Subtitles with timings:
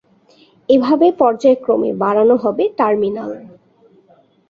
[0.69, 3.31] এভাবে পর্যায়ক্রমে বাড়ানো হবে টার্মিনাল।